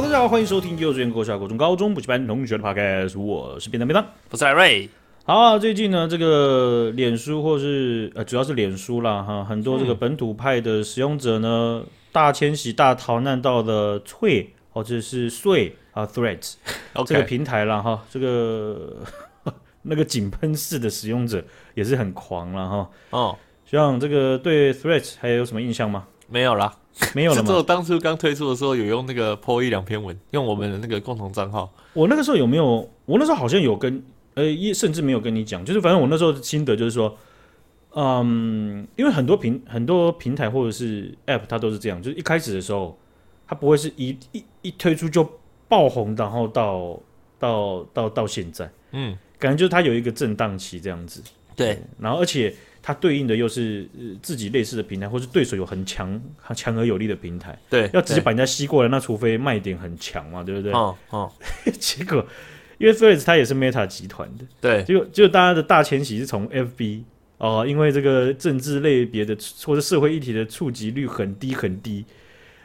[0.00, 4.88] 好，大家好，欢迎收听幼稚园、国小、国中、高中补习班同学的 podcast，我是便当便当，我是艾瑞。
[5.24, 16.54] 好，最近呢，这个脸书或是呃，主要是脸书啦，哈，很多这个本土派的使用者呢，嗯、大迁徙、大逃难到了 Tweet 或者是 Threads 啊，Threads
[16.94, 17.04] Okay.
[17.04, 18.96] 这个平台啦，哈，这个
[19.82, 21.44] 那个井喷式的使用者
[21.74, 22.90] 也是很狂了哈。
[23.10, 26.06] 哦，像这个对 Threads 还有什么印象吗？
[26.26, 26.74] 没有啦。
[27.14, 27.44] 没有了吗？
[27.46, 31.72] 这我当初刚推出的时候，有用那个 po 一两篇文，用我们的那个共同账号。
[31.92, 32.88] 我那个时候有没有？
[33.06, 34.02] 我那时候好像有跟，
[34.34, 37.16] 呃，一甚至没有跟你讲，就是反正我那时候的心得就是说，
[37.94, 42.98] 嗯，因为很多平很多平台或者是 app，它都是这样，就是一开始的时候，
[43.46, 45.28] 它不会是一一一推出就
[45.68, 47.00] 爆红，然后到
[47.38, 51.22] 到到到现在，嗯，感觉就是它有一个震荡期这样子。
[51.56, 52.54] 对，然后而且。
[52.82, 53.88] 它对应的又是
[54.22, 56.20] 自己类似的平台，或是对手有很强、
[56.54, 57.58] 强而有力的平台。
[57.68, 60.72] 对，要直接把人家吸过来，那除非卖点很强嘛，对不对？
[60.72, 61.32] 哦哦。
[61.78, 62.26] 结果，
[62.78, 64.82] 因为 Threads 它也是 Meta 集团的，对。
[64.84, 67.02] 结果，结果大家的大迁徙是从 FB
[67.38, 72.04] 哦，因为这个政治类别的或者社会议题的触及率很低很低，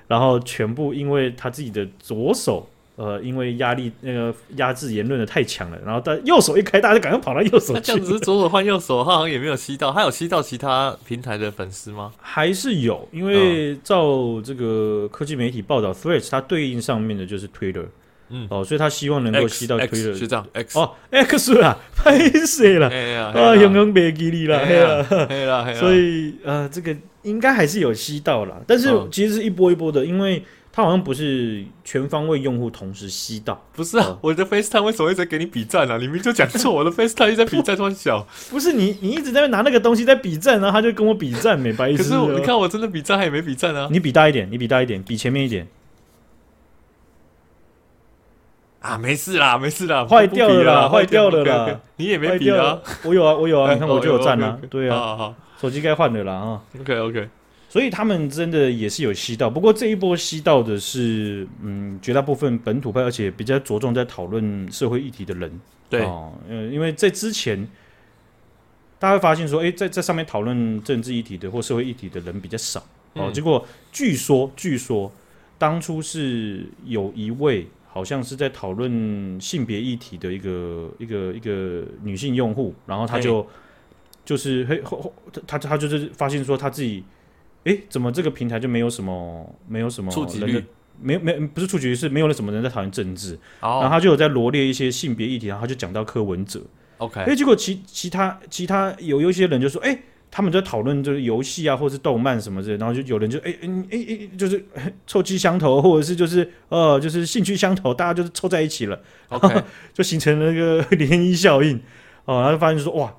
[0.08, 2.70] 然后全部因为他自己的左手。
[2.98, 7.74] 呃，因为压力那个压制言论的太强了，然后他右手一开，大家就赶快跑到右手去。
[7.74, 12.14] 那这样子是左手换右手，他好像也没有吸到，他有吸到其他平台的粉丝吗？
[12.22, 17.86] 还是有，因为照这个科技媒体报道，Threads 它对应上面的就是 Twitter，
[18.30, 20.80] 嗯，哦，所以他希望能够吸到 Twitter，是这样，X。
[20.80, 22.88] 哦，X 啦，拍死了，
[23.36, 30.42] 啊，永永别给你了，黑了，所以呃，这个应该还是有吸到了，但是其实是一波一波的，因为。
[30.76, 34.18] 它好像不是全方位用户同时吸到，不是啊？
[34.20, 35.98] 我的 FaceTime 为什么会在给你比赞呢？
[35.98, 38.28] 你明明就讲错，我的 FaceTime 一直在比赞，这么小。
[38.50, 42.04] 不是你，你一直在拿那个东西在比赞，然后他就跟我比赞，没白意思。
[42.04, 43.88] 可是你看我真的比赞，他也没比赞啊。
[43.90, 45.66] 你比大一点，你比大一点，比前面一点。
[48.82, 51.80] 啊，没事啦，没事啦，坏掉了啦，坏掉了啦。
[51.96, 52.82] 你也没比啊？
[53.04, 54.60] 我有啊，我有啊，你看我就有赞啊。
[54.70, 56.62] 对啊，手机该换的啦啊。
[56.82, 57.30] OK OK。
[57.76, 65.52] 所以他们真的也是有吸到，不过这一波吸到的是，嗯，绝大部分本土派，而且比较着重在讨论社会议题的人。
[65.90, 66.08] 对，
[66.48, 67.68] 嗯，因为在之前，
[68.98, 72.82] 大家会发现说，诶，在在上面讨论政治议题的或社会议题的人比较少。
[73.12, 75.12] 哦，结果据说，据说
[75.58, 83.46] 当初是有一位好像是在讨论性别议题的一个一个一个女性用户，然后他就
[84.24, 85.14] 就是嘿后后
[85.46, 87.04] 他他就是发现说他自己。
[87.66, 90.64] 诶，怎么这个平台就没有什么没有什么触及率？
[91.02, 93.38] 没有没有不是触及率，是没有了什么人在讨论政治。
[93.60, 93.82] Oh.
[93.82, 96.62] 然后他就有在罗列一些性别议题，然后他就讲到柯文哲。
[97.00, 100.00] OK，诶，结果其其他其他有有一些人就说，诶，
[100.32, 104.64] 他们在讨论就是游戏啊，或是动漫什么之类，然后就有人就哎哎哎，就是
[105.06, 108.98] 臭气相投，或者是就是呃就是兴趣相投，大家就是凑在一起了
[109.30, 111.78] ，OK，就形成了那个 涟漪效应。
[112.26, 113.14] 哦，然后就发现就说哇，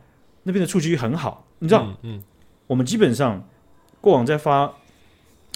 [0.44, 2.22] 那边的触及率很好，你知道，嗯，嗯
[2.68, 3.46] 我们基本上。
[4.06, 4.72] 过往在发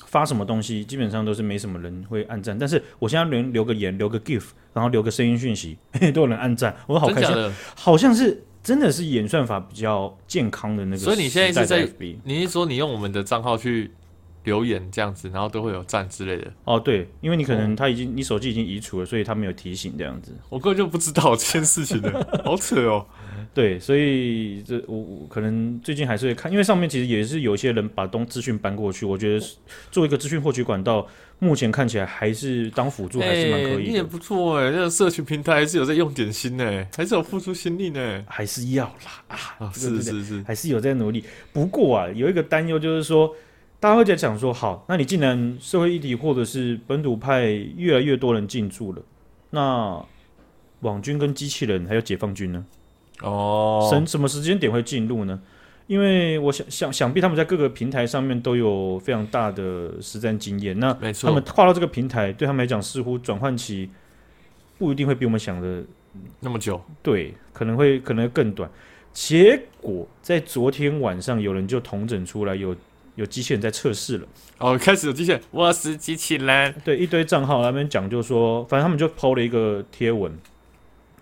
[0.06, 2.58] 发什么东西，基本上都是没什么人会按赞。
[2.58, 4.42] 但是我现在连留个言、留个 GIF，
[4.74, 5.78] 然后留个声音讯息，
[6.12, 7.32] 都有人按赞，我好开心。
[7.76, 10.98] 好像是真的是演算法比较健康的那个。
[10.98, 11.88] 所以你现在是在，
[12.24, 13.92] 你是说你用我们的账号去
[14.44, 16.52] 留言这样子，然后都会有赞之类的？
[16.64, 20.32] 哦，对，因为你可能他已经你手机已经移除了，所以他没有提醒这样子。
[20.48, 22.10] 我根本就不知道这件事情的，
[22.44, 23.06] 好扯哦。
[23.52, 29.44] 对，所以这我我可能最近还是会看，因为上面其实也是有些人把东资讯搬过去，我觉得
[29.90, 31.04] 做一个资讯获取管道，
[31.40, 33.82] 目前看起来还是当辅助还是蛮可以的。
[33.82, 41.24] 欸、你也不错哎，那个社群平台还是有在用点心呢，还是有付出心力呢，还是要啦啊，哦、是是是，还是有在努力。
[41.52, 43.34] 不过啊，有一个担忧就是说，
[43.80, 49.02] 大家会在讲说，好，那你既然社会议题或者是本土派越来越多人进驻了，
[49.50, 50.04] 那
[50.80, 52.64] 网军跟机器人还有解放军呢？
[53.22, 55.40] 哦，什什么时间点会进入呢？
[55.86, 60.78] 因为我想想想必他们在各个平台上面都有非常大的实战经验。
[60.78, 63.90] 那他们跨到这个平台，对他们来讲似乎转换期
[64.78, 65.82] 不一定会比我们想的
[66.40, 66.80] 那么久。
[67.02, 68.70] 对，可能会可能会更短。
[69.12, 72.76] 结果在昨天晚上，有人就统整出来有
[73.14, 74.26] 有机器人在测试了。
[74.58, 76.74] 哦，开始有机器人，我是机器人。
[76.84, 80.36] 对，一堆账号那边讲，就说反正他们就 PO 了一个贴文，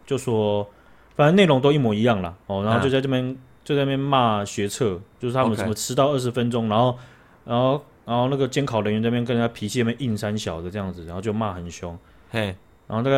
[0.06, 0.69] 就说。
[1.17, 6.96] 反正内容都一模一样啦，哦，然后就在这边、啊、就在那边骂学测，就是他们什么迟到二十分钟.然后
[7.44, 11.99] 然后然后那个监考人员这边跟人家脾气那边硬三小的这样子，然后就骂很凶，
[12.31, 12.55] 嘿，
[12.87, 13.17] 然后大概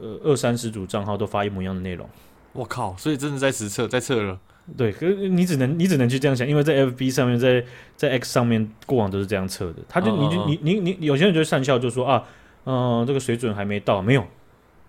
[0.00, 2.08] 呃二三十组账号都发一模一样的内容，
[2.54, 4.38] 我靠，所以真的在实测在测了，
[4.74, 7.62] 对，可是你只能你只能去这样想，因为在 FB 上面，在
[7.96, 12.24] 在 X 上面过往都是这样测的，他就、哦、你就你你你有些人就会讪笑就说啊。
[12.68, 14.26] 嗯、呃，这个水准还没到，没有，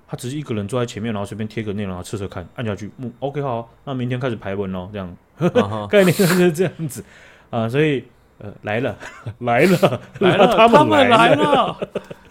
[0.08, 5.86] 他只是一个人坐在前面，然后随便贴个内容，然后测测看，按下去，嗯，OK 好，那明天开始排文喽，这样，uh.
[5.86, 7.04] 概念就是这样子
[7.52, 8.04] 啊、呃，所以
[8.40, 8.98] 呃来了
[9.42, 11.78] 来了来了， 他们来了。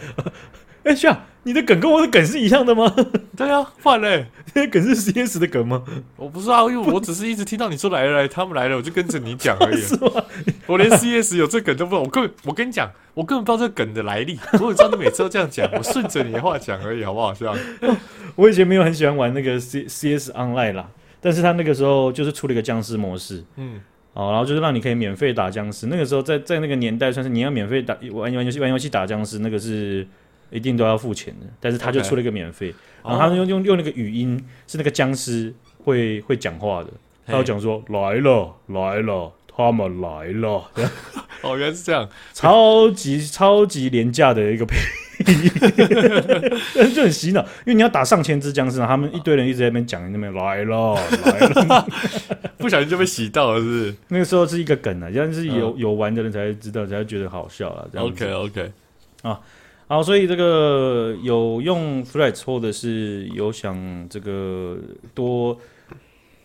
[0.83, 1.17] 哎，这样
[1.47, 2.93] 你的梗跟我的梗是一样的吗？
[3.37, 5.81] 对啊，换嘞，这些梗是 CS 的梗吗？
[6.17, 9.77] 我不知道，因为我只是一直听到你说来了来，他们来了，我就跟着你讲而已。
[9.81, 10.11] 是吗？
[10.67, 14.37] 我连 CS 有这梗都不知道，我根本我跟你讲，我根本不知道这梗的来历。
[14.55, 17.33] 我只知道你每次都这样讲，我顺着你的话讲而已，好不好？
[17.33, 17.57] 这样。
[18.35, 20.89] 我以前没有很喜欢玩那个 C CS Online 啦，
[21.21, 23.81] 但是他那个时候就是出了一个僵尸模式，嗯，
[24.15, 25.87] 哦，然后就是让你可以免费打僵尸。
[25.87, 30.05] 那个时候在在那个年代，算是你要免费打玩玩游戏玩游戏打僵尸，那个是。
[30.51, 35.53] 一定都要付钱的，但是他就出了一个免费.然后他用用用那个语音是那个僵尸
[35.85, 36.91] 会会讲话的，
[37.27, 40.65] 他有讲说.来了来了，他们来了，
[41.43, 44.77] 哦原来是这样，超级超级廉价的一个配
[45.33, 45.51] 音，
[46.95, 50.95] 就很洗脑，因为你要打上千只僵尸，他们一堆人一直在那边讲那边来了
[51.25, 51.87] 来了，
[52.59, 53.95] 不小心就被洗到了，是不是？
[54.09, 57.87] 那个时候是一个梗啊，但是有有玩的人才知道，才会觉得好笑啊。
[57.93, 58.73] 这样 OK OK
[59.23, 59.41] 啊。
[59.89, 64.77] 好，所以这个有用 Threads 或者是有想这个
[65.15, 65.57] 多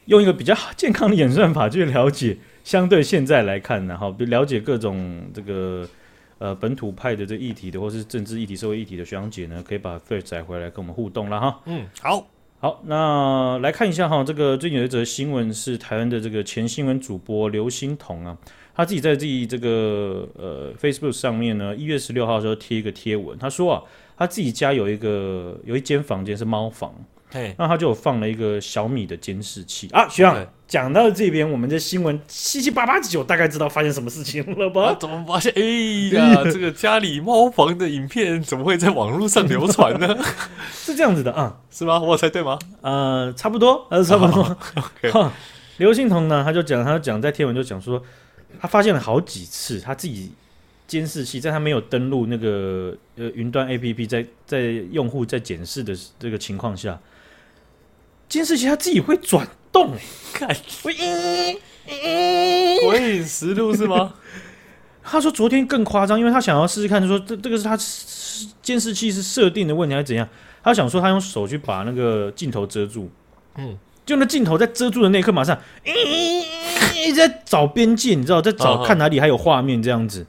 [0.06, 5.90] 用一个比较健康的演算法去了解，相对现在来看呢，哈，了解各种这个
[6.38, 11.62] 呃本土派的这议题的，或是政治议题、社会议题的学长姐呢，可以把 Threads 载回来跟我们互动了哈。
[11.66, 12.28] 嗯，好，
[12.60, 18.38] 好，那来看一下哈，这个最近有一则新闻是台湾的这个前新闻主播刘欣彤啊。
[18.76, 23.82] 他自己在自己这个呃 Facebook 上面呢，一月十六号的时候贴一个贴文，他说啊，
[24.18, 26.94] 他自己家有一个有一间房间是猫房，
[27.32, 30.08] 对，那他就有放了一个小米的监视器啊。
[30.08, 34.84] 学长讲到这边，我们的新闻七七八八九大概知道发生什么事情了吧？
[34.84, 35.52] 啊、怎么发现？
[35.58, 35.62] 哎
[36.18, 40.18] 呀， 这个家里猫房的影片怎么会在网络上流传呢？
[40.72, 42.00] 是这样子的啊，是吗？
[42.00, 42.58] 我猜对吗？
[42.80, 44.44] 呃，差不多，呃，差不多。
[45.78, 45.94] 刘、oh, okay.
[45.94, 48.02] 信彤呢，他就讲，他就讲在贴文就讲说。
[48.60, 50.32] 他发现了好几次，他自己
[50.88, 54.62] 监视器在他没有登录那个呃云端 APP，在在
[54.92, 57.00] 用户在检视的这个情况下，
[58.28, 59.96] 监视器他自己会转动，
[60.34, 60.48] 看
[60.84, 60.94] 鬼
[63.12, 64.16] 影实录是吗？
[65.04, 67.78] 他说昨天更夸张，因为他想要试试看，说这这个是他
[68.62, 70.28] 监视器是设定的问题还是怎样？
[70.64, 73.10] 他想说他用手去把那个镜头遮住，
[73.56, 73.78] 嗯。
[74.04, 75.56] 就那镜头在遮住的那一刻，马上
[77.02, 80.26] 一直在找边界，你知道，在找看哪里还有画面这样子。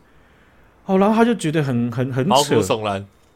[0.86, 2.60] 哦，然后他就觉得很很很扯，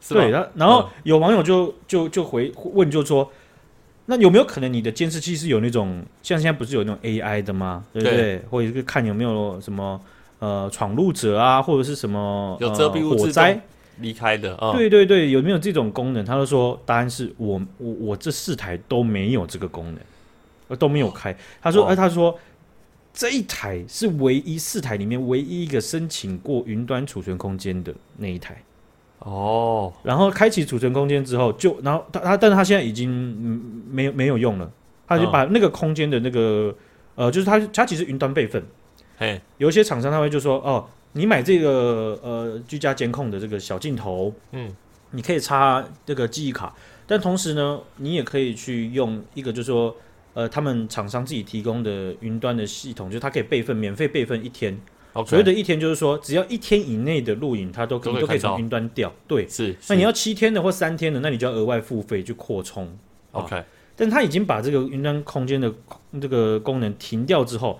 [0.09, 3.31] 对，然后然后有网友就就就回问，就说
[4.07, 7.83] ：“那有没有可能你的监视器是有那种像现在不是有那种 AI 的吗？
[7.93, 8.41] 对不对？
[8.49, 9.99] 或者是看有没有什么
[10.39, 13.59] 呃闯入者啊，或者是什么有遮蔽物火灾
[13.99, 14.53] 离开的？
[14.73, 19.95] 对对对，有没有这种功能？”他就说：“答案是我我我这四台都没有这个功能。”
[20.77, 21.33] 都没有开。
[21.61, 22.37] 他说：“哎，他说
[23.17, 28.61] 这一台是唯一四台里面唯一一个申请过云端储存空间的那一台。
[29.17, 33.09] 哦，然后开启储存空间之后，就然后他他，但是他现在已经
[33.89, 34.71] 没有没有用了。
[35.07, 36.71] 他就把那个空间的那个
[37.15, 38.63] 呃，就是他他其实云端备份。
[39.17, 44.71] 嘿，有一些厂商他会就说：哦，你买这个呃居家监控的这个小镜头，嗯，
[45.09, 46.71] 你可以插这个记忆卡，
[47.07, 49.95] 但同时呢，你也可以去用一个，就是说。”
[50.37, 54.79] 呃，他们厂商自己提供的云端的系统，就是它可以备份，免费备份一天。
[55.25, 59.11] 所谓的一天，就是说只要一天以内的录影，它都可以都可以从云端调。
[59.27, 59.69] 对，是。
[59.69, 62.87] 是那你要七天的或三天的，那你就要额外付费去扩充。
[63.31, 63.65] OK，啊，
[63.95, 65.73] 但他已经把这个云端空间的
[66.21, 67.79] 这个功能停掉之后，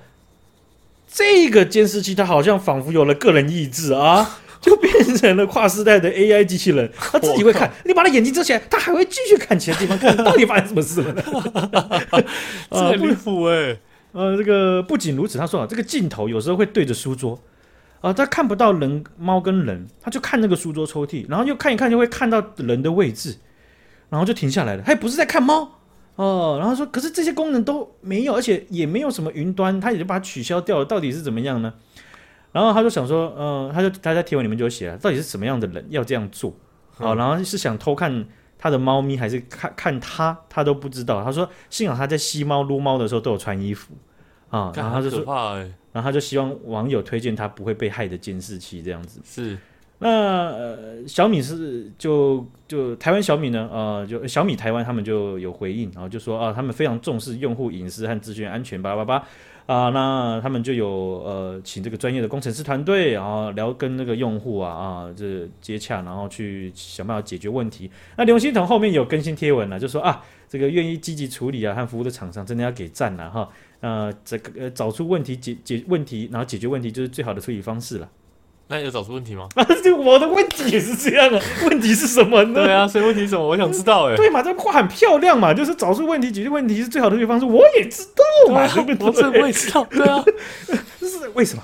[1.08, 4.40] 这个监视器它好像仿佛有了个人意志啊。
[4.62, 11.24] 就变成了跨世代的 AI 机器人，他自己会看，你把他眼睛遮起来，他还会继续看其他地方，看到底发生什么事了呢？
[12.72, 13.78] 这很离谱哎！
[14.14, 17.40] 呃，这个不仅如此，他说啊，这个镜头有时候会对着书桌
[18.02, 23.36] 啊，他看不到人、猫跟人，他就看那个书桌抽屉，然后又看一看，就会看到人的位置，
[24.10, 24.84] 然后就停下来了。
[24.84, 25.70] 他也不是在看猫
[26.16, 31.74] 哦，然后说，可是这些功能都没有，而且也没有什么云端，他也就把它取消掉了，到底是怎么样呢？
[32.58, 36.52] 然后他就想说，嗯、呃，他就他在贴文里面就写了，到底是什么样的人要这样做
[36.98, 37.14] 啊？
[37.14, 38.26] 然后是想偷看
[38.58, 41.24] 他的猫咪，还是看看他，他都不知道。
[41.24, 43.94] 他说，幸好他在吸猫撸猫的时候都有穿衣服
[44.50, 44.74] 啊。
[44.76, 45.24] 然后他就说，
[45.92, 49.22] 然后他就希望网友推荐他不会被害的监视器这样子。
[49.24, 49.56] 是，
[50.00, 59.24] 那呃，小米是就就台湾小米呢，呃，就小米台湾他们就有回应，然后就说啊，他们非常重视用户隐私和资讯安全，叭叭叭。
[59.68, 67.92] 啊，那他们就有呃请这个专业的工程师团队，然后聊跟那个用户啊啊这接洽，然后去想办法解决问题。
[68.16, 73.50] 那刘欣彤后面有更新贴文了，就说啊这个愿意积极处理啊和服务的厂商真的要给赞了哈。
[73.82, 78.10] 呃，这个呃找出问题解解问题，然后解决问题就是最好的处理方式了。
[78.70, 79.48] 那有找出问题吗？
[79.56, 82.66] 啊，这我的问题也是这样的， 问题是什么呢？
[82.66, 83.48] 对啊，所以问题是什么？
[83.48, 84.16] 我想知道哎。
[84.18, 87.46] 对嘛，这话很漂亮嘛，就是找出问题、解决问题是最好的解决方式。
[87.46, 88.04] 我也知
[88.48, 89.08] 道嘛，对不对？
[89.08, 90.24] 我这我也知道，对啊，
[91.00, 91.64] 这是为什么？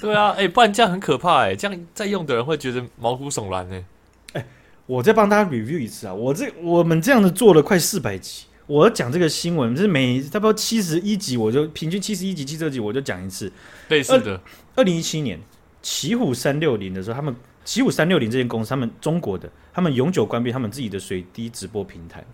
[0.00, 3.84] 对啊，哎，不然这样很可怕哎，这样在用的人会觉得毛骨悚然哎。
[4.32, 4.46] 哎，
[4.86, 13.52] 我再帮大家 review 一次啊，我这我们这样子做了快四百集，我要讲这个新闻，就是每差不多七十一集，我就平均七十一集、七十二集，我就讲一次
[13.90, 14.40] 类似的。
[14.74, 15.38] 二零一七年。
[15.82, 17.34] 奇虎三六零的时候，他们
[17.64, 22.24] 奇虎三六零这间公司，他们中国的，他们永久关闭他们自己的水滴直播平台。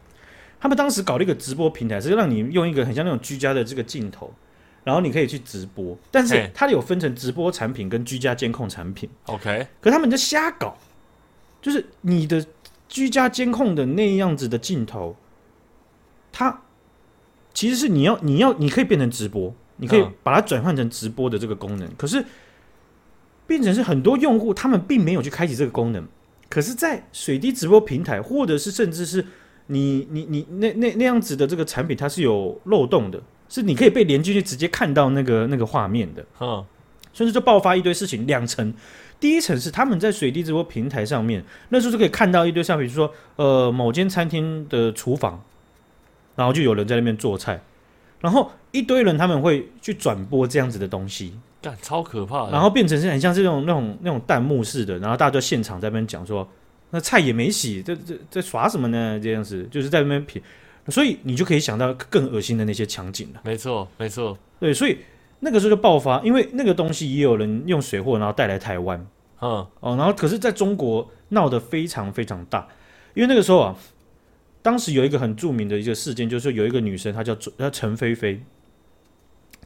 [0.61, 4.33] 他们当时搞了一个直播平台，是让你用一个很像那种居家的这个镜头，
[4.85, 5.97] 然后你可以去直播。
[6.11, 9.09] 但是它有分成直播产品跟居家监控产品。
[9.26, 10.76] OK，可他们在瞎搞，
[11.62, 12.45] 就是你的
[12.88, 15.17] 居家监控的那样子的镜头，
[16.33, 16.61] 它
[17.55, 22.25] 其实是你要你要你可以变成直播，你可以把它转换成直播的这个功能，可是。
[23.49, 26.05] 变成是很多用户，他们并没有去开启这个功能，
[26.50, 29.25] 可是，在水滴直播平台，或者是甚至是
[29.69, 36.62] 你你你那那那样子的这个产品，它是有漏洞的，是你可以被连进去直接看到那个那个画面的，嗯，
[37.14, 38.26] 甚至就爆发一堆事情。
[38.26, 38.75] 两层，
[39.19, 45.43] 第一层是他们在水滴直播平台上面，那时候就可以看到一堆像比如说呃某间餐厅的厨房，
[46.37, 47.62] 然后就有人在那边做菜，
[48.21, 51.33] 然后一堆人他们会去转播这样子的东西。
[51.61, 56.49] 干超可怕的，然后变成是很像这种那种那种弹幕式的，然后大家就现场在那边讲说，
[56.91, 59.19] 那菜也没洗，这这在耍什么呢？
[59.21, 60.41] 这样子就是在那边品，
[60.87, 63.41] 所以你就可以想到更恶心的那些场景了。
[63.45, 64.99] 没错，没错，对，所以
[65.41, 68.99] 那个时候就爆发，因为那个东西也有人用水货然后带来台湾，
[69.41, 72.69] 嗯哦，然后可是在中国闹得非常非常大，
[73.15, 73.77] 因为那个时候啊，
[74.62, 78.41] 当时有一个很著名的一个事件，就是有一个女生，她叫她陈菲菲。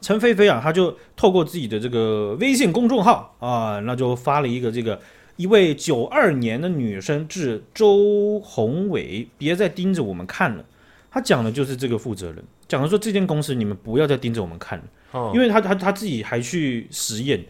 [0.03, 4.99] 陈菲菲啊，她就透过自己的这个微信公众号啊，那就发了一个这个
[5.37, 10.65] 一位九二年的女生致周宏伟，别再盯着我们看了。
[11.09, 14.83] 他讲的就是这个负责人，讲的说这间公司你们不要再盯着我们看了，
[15.13, 17.41] 哦、因为他他他自己还去实验，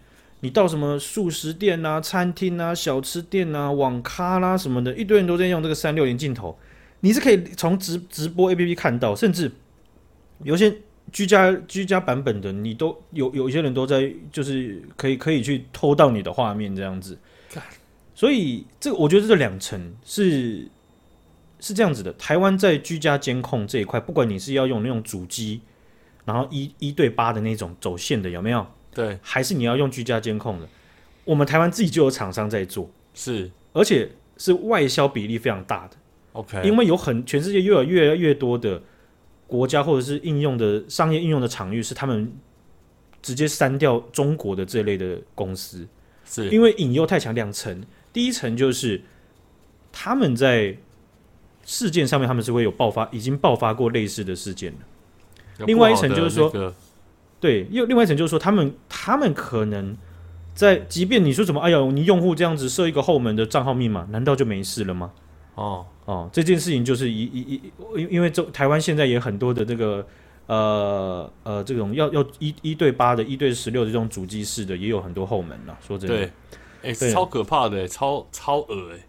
[0.41, 6.55] 你到什么素食店啊、餐厅啊、小吃店啊、网咖啦、啊、什么的，一堆人都在用这个三六零镜头，
[6.99, 9.51] 你是可以从直直播 APP 看到，甚至
[10.43, 10.75] 有些。
[11.11, 17.17] 居家居家版本的，你都有有一些人都在，就是可以可以去偷到你的画面这样子。
[18.15, 20.67] 所以这个我觉得这两层是
[21.59, 22.13] 是这样子的。
[22.13, 25.61] 台湾在居家监控这一块，不管你是要用那种主机，
[26.25, 28.65] 然后一一对八的那种走线的有没有？
[28.93, 30.67] 对，还是你要用居家监控的？
[31.25, 35.97] 我们台湾自己就有厂商在做，是，而且是外销比例非常大的。
[36.33, 38.81] OK，因为有很全世界又有越来越多的。
[39.47, 42.31] 国家或者是应用的商业应用的场域是他们
[43.21, 45.87] 直接删掉中国的这类的公司，
[46.25, 47.33] 是因为引诱太强。
[47.35, 49.01] 两层，第一层就是
[49.91, 50.75] 他们在
[51.65, 55.65] 事件上面他们是会有爆发，已经爆发过类似的事件了。
[55.65, 56.75] 另外一层就是说，那个、
[57.39, 59.95] 对，又另外一层就是说，他们他们可能
[60.55, 65.11] 在，即便你说什么，哎呀，你用户这样子设一个后门的账号密码，难道就没事了吗？
[65.55, 65.85] 哦。
[66.05, 67.61] 哦，这件事情就是一一一，
[67.95, 70.05] 因因为这台湾现在也很多的这个
[70.47, 75.77] 呃呃这种要要一一对八的、一对十六的这种主机式的，也有很多后门了。
[75.79, 76.25] 说真的，对，
[76.91, 78.99] 哎、欸，超可怕的，超超恶哎。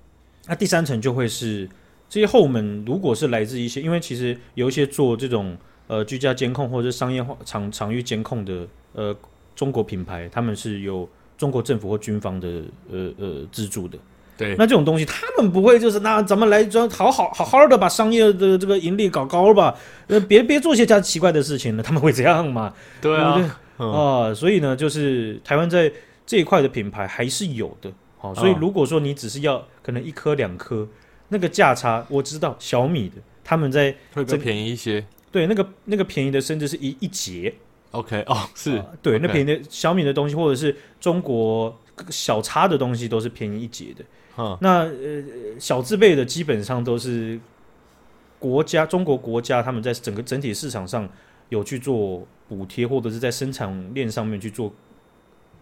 [0.46, 1.68] 那第三层就会是
[2.08, 5.58] 这些后门，如果是来自一些，因为其实有一些做这种
[5.88, 9.12] 呃居家监控或者是商业化场场域监控的呃
[9.56, 13.98] 中国品牌，他们是有中国政府或军方的呃呃资助的。
[14.36, 19.74] 对，那这种东西他们不会就是那咱们来装好好好好的把商业的这个盈利搞高吧？
[20.08, 22.74] 呃，别别做些这样奇怪的事情了，他们会这样吗？
[23.00, 25.92] 对啊，啊、嗯呃，所以呢，就是台湾在
[26.26, 27.92] 这一块的品牌还是有的。
[28.18, 30.88] 好、哦，所以如果说你只是要可能一颗两颗，
[31.28, 35.04] 那个价差我知道小米的他们在会更便宜一些。
[35.30, 37.54] 对，那个那个便宜的甚至是一一节。
[37.92, 41.76] OK，哦，是、呃、对，Okay 那便宜的小米的东西或者是中国
[42.08, 44.04] 小差的东西都是便宜一节的。
[44.36, 45.22] 嗯，那呃
[45.58, 47.38] 小字辈的基本上都是
[48.38, 51.08] 国家中国国家他们在整个整体市场上
[51.48, 54.72] 有去做补贴，或者是在生产链上面去做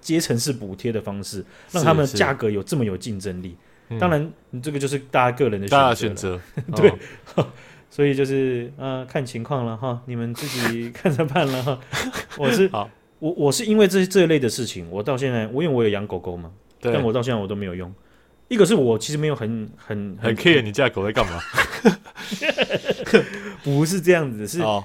[0.00, 3.56] 阶层式补贴的方式，让他们价格有这么有竞争力。
[4.00, 6.40] 当然，你这个就是大家个人的选择，
[6.74, 6.90] 对，
[7.90, 11.78] 所以就是呃看情况了哈，你们自己 看着办了哈。
[12.38, 12.88] 我是好，
[13.18, 16.50] 我我是因为这这一类的事情，我到现在，我因为我有养狗狗嘛，
[16.80, 17.92] 对但我到现在我都没有用。
[18.52, 21.40] 一个是我其实没有很很很 care 你家狗在干嘛，
[23.64, 24.84] 不是这样子，是、哦、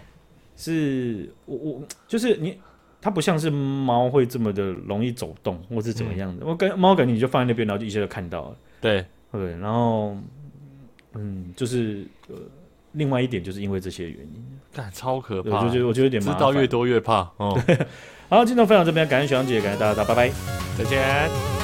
[0.56, 2.58] 是我我就是你，
[3.02, 6.46] 它不像是猫会这么的容易走动或是怎么样的。
[6.46, 8.58] 嗯、我跟猫感觉你就放在那边，然后就一下就看到了。
[8.80, 10.16] 对对，然后
[11.16, 12.36] 嗯，就是呃，
[12.94, 17.30] 另外一点就是因为这些原因，但超可怕，我就觉得我觉得有点知道越多越怕。
[17.36, 17.60] 哦，
[18.32, 20.34] 好，今天分享这边，感谢小杨姐，感谢大家，大家拜拜，
[20.78, 21.57] 再见。